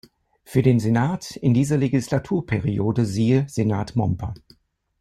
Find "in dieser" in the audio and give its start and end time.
1.35-1.77